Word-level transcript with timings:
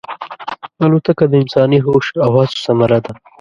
الوتکه 0.83 1.25
د 1.31 1.33
انساني 1.43 1.79
هوش 1.85 2.05
او 2.23 2.31
هڅو 2.39 2.57
ثمره 2.65 2.99
ده. 3.05 3.13